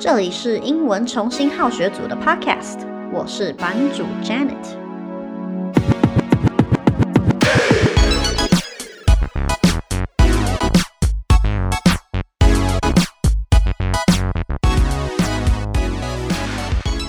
[0.00, 2.78] 这里是英文重新好学组的 Podcast，
[3.12, 4.56] 我是版主 Janet。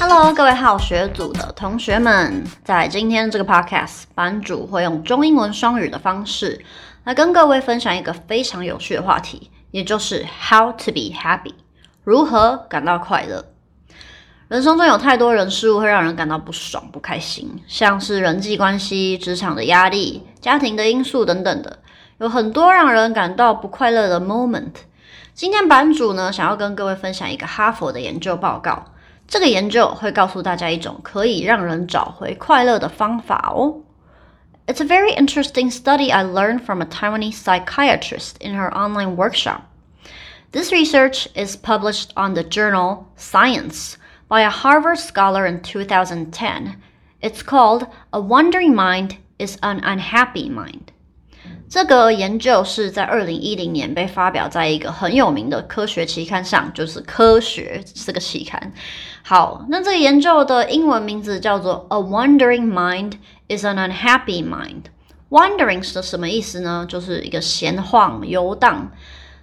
[0.00, 6.60] Hello，各位好学组的同学们，在今天这个 Podcast，版主会用中英文双语的方式
[7.04, 11.61] 来跟各位分享一个非常有趣的话题，也就是 How to be happy。
[12.04, 13.44] 如何感到快乐？
[14.48, 21.78] 人生中有太多人事物会让人感到不爽、不开心，像是人际关系、职场的压力、家庭的因素等等的，
[22.18, 24.72] 有很多让人感到不快乐的 moment。
[25.32, 28.84] 今天版主呢，想要跟各位分享一个哈佛的研究报告。
[29.28, 33.76] 这个研究会告诉大家一种可以让人找回快乐的方法哦。
[34.66, 39.62] It's a very interesting study I learned from a Taiwanese psychiatrist in her online workshop.
[40.51, 46.77] This research is published on the journal Science by a Harvard scholar in 2010.
[47.21, 50.93] It's called A Wandering Mind is an Unhappy Mind.
[51.69, 58.71] 这个研究是在二零一零年被发表在一个很有名的科学期刊上，就是《科学》这个期刊。
[59.23, 63.13] 好，那这个研究的英文名字叫做 A Wandering Mind
[63.49, 66.85] is an Unhappy Mind。Wandering 是什么意思呢？
[66.87, 68.91] 就是一个闲晃、游荡。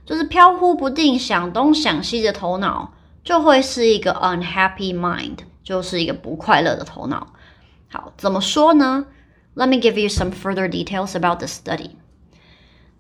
[0.09, 7.29] 就是飘忽不定，想东想西的头脑，就会是一个 unhappy mind，就是一个不快乐的头脑。
[7.89, 9.07] 好，怎么说呢？
[9.55, 11.93] Let me give you some further details about the study.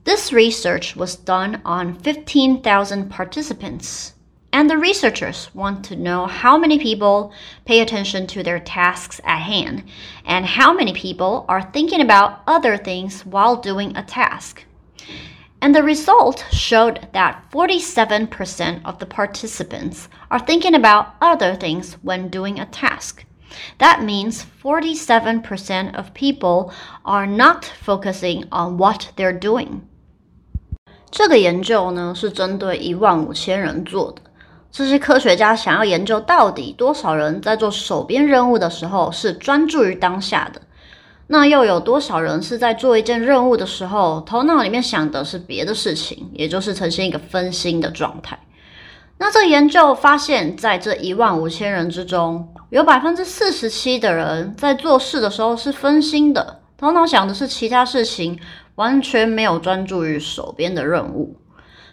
[0.04, 4.10] This research was done on 15,000 participants,
[4.52, 7.32] and the researchers want to know how many people
[7.64, 9.82] pay attention to their tasks at hand,
[10.24, 14.64] and how many people are thinking about other things while doing a task.
[15.60, 22.28] And the result showed that 47% of the participants are thinking about other things when
[22.28, 23.24] doing a task.
[23.78, 26.70] That means 47% of people
[27.04, 29.82] are not focusing on what they're doing.
[31.10, 34.20] 这个研究呢，是针对一万五千人做的。
[34.70, 40.60] 这些科学家想要研究到底多少人在做手边任务的时候是专注于当下的。
[41.31, 48.39] 那又有多少人是在做一件任务的时候，头脑里面想的是别的事情，也就是呈现一个分心的状态？
[49.19, 58.39] 那这研究发现，在这一万五千人之中，有百分之四十七的人在做事的时候是分心的，头脑想的是其他事情，
[58.73, 61.37] 完全没有专注于手边的任务。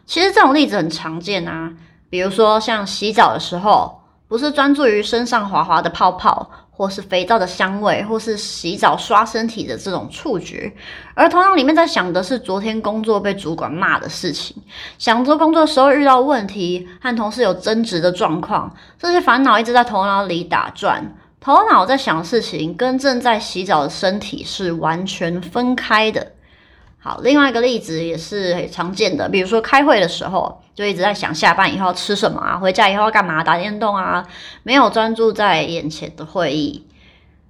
[0.07, 1.75] 其实这种例子很常见啊，
[2.09, 6.51] 比如说像洗澡的时候，不是专注于身上滑滑的泡泡。
[6.77, 10.71] 或是肥皂的香味，或是洗澡刷身体的这种触觉，
[11.15, 14.55] 而头脑里面在想的是昨天工作被主管骂的事情，
[14.99, 21.03] 想着工作时候遇到问题，和同事有争执的状况，这些烦恼一直在头脑里打转，
[21.41, 26.33] 头脑在想事情跟正在洗澡的身体是完全分开的。
[27.07, 34.27] 好，另外一个例子也是很常见的，比如说开会的时候，就一直在想下班以后要吃什么啊，回家以后要干嘛，打电动啊，
[34.65, 36.85] 没有专注在眼前的会议。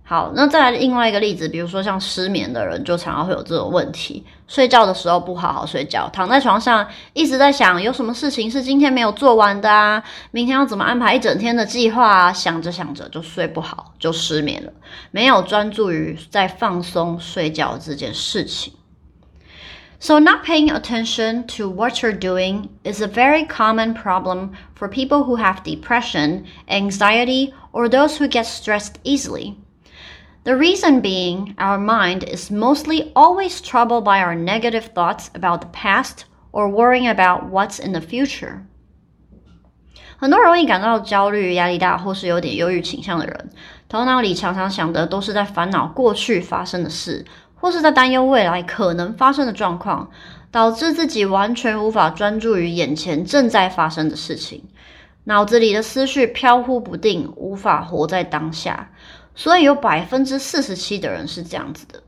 [0.05, 14.73] 好，那再来另外一个例子，比如说像失眠的人，就常常会有这种问题，睡觉的时候不好好睡觉，躺在床上一直在想有什么事情是今天没有做完的啊，明天要怎么安排一整天的计划啊，想着想着就睡不好，就失眠了，
[15.13, 18.75] 没有专注于在放松睡觉这件事情。
[20.00, 25.36] So, not paying attention to what you're doing is a very common problem for people who
[25.36, 29.58] have depression, anxiety, or those who get stressed easily.
[30.44, 35.68] The reason being, our mind is mostly always troubled by our negative thoughts about the
[35.68, 38.66] past or worrying about what's in the future.
[40.18, 43.52] 很多容易感到焦虑、压力大，或是有点忧郁倾向的人，
[43.88, 47.24] 头脑里常常想的都是在烦恼过去发生的事。
[47.57, 50.11] 或是在担忧未来可能发生的状况，
[50.51, 54.63] 导致自己完全无法专注于眼前正在发生的事情，
[55.25, 58.91] 脑子里的思绪飘忽不定，无法活在当下。
[59.35, 62.03] 所以有百分之四十七的人是这样子的。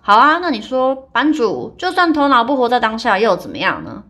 [0.00, 4.02] 好啊，那你说，版主，就算头脑不活在当下，又怎么样呢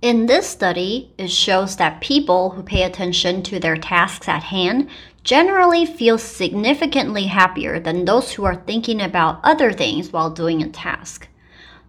[0.00, 4.86] ？In this study, it shows that people who pay attention to their tasks at hand
[5.22, 10.66] generally feel significantly happier than those who are thinking about other things while doing a
[10.66, 11.28] task.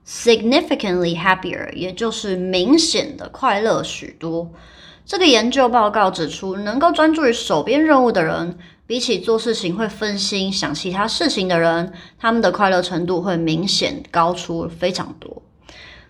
[0.06, 4.52] Significantly happier，也就是明显的快乐许多。
[5.06, 15.42] 这个研究报告指出，能够专注于手边任务的人，比起做事情会分心想其他事情的人，他们的快乐程度会明显高出非常多。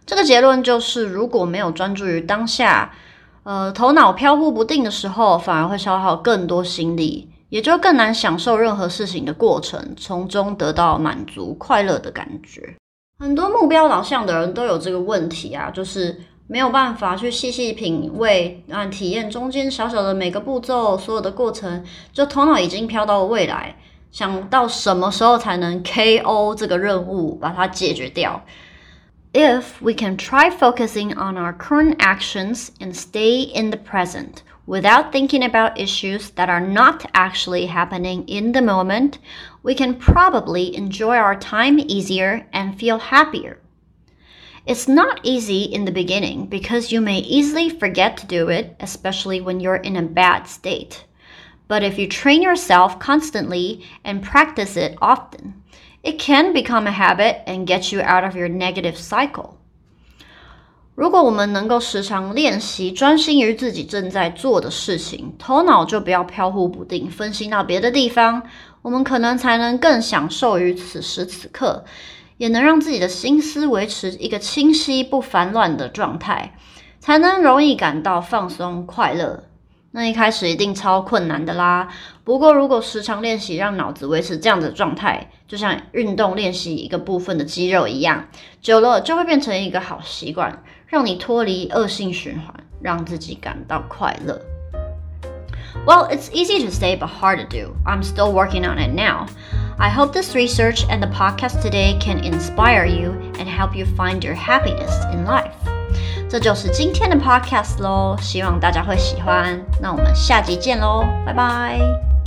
[0.09, 2.91] 这个结论就是，如果没有专注于当下，
[3.43, 12.75] 呃，头脑飘忽不定的时候，反而会消耗更多心力，也就更难享受任何事情的过程，从中得到满足、快乐的感觉。
[13.19, 21.85] 很多目标导向的人都有这个问题啊，就是没有办法去细细品味、啊体验中间小小的每个步骤、所有的过程，
[22.15, 23.77] 就头脑已经飘到了未来，
[24.11, 28.43] 想到什么时候才能 KO 这个任务，把它解决掉。
[29.35, 35.45] If we can try focusing on our current actions and stay in the present without thinking
[35.45, 39.19] about issues that are not actually happening in the moment,
[39.63, 43.59] we can probably enjoy our time easier and feel happier.
[44.65, 49.43] It's not easy in the beginning because you may easily forget to do it, especially
[49.43, 51.05] when you're in a bad state.
[51.69, 55.58] But if you train yourself constantly and practice it often,
[56.03, 59.55] It can become a habit and get you out of your negative cycle.
[60.95, 68.43] 如果我们能够时常练习，专心于自己正在做的事情，头脑就不要飘忽不定，分心到别的地方，
[68.83, 71.85] 我们可能才能更享受于此时此刻，
[72.37, 76.55] 也能让自己的心思维持一个清晰不烦乱的状态，
[76.99, 79.45] 才能容易感到放松快乐。
[79.92, 81.88] 那一开始一定超困难的啦。
[82.24, 88.28] 不过，如果时常练习，让脑子维持这样的状态，就像运动练习一个部分的肌肉一样，
[88.60, 94.42] 久了就会变成一个好习惯，让你脱离恶性循环，让自己感到快乐。
[95.86, 97.76] Well, it's easy to say, but hard to do.
[97.86, 99.28] I'm still working on it now.
[99.78, 104.24] I hope this research and the podcast today can inspire you and help you find
[104.24, 105.57] your happiness in life.
[106.29, 109.59] 这就是今天的 podcast 喽，希望大家会喜欢。
[109.81, 112.18] 那我们下集见喽，拜拜。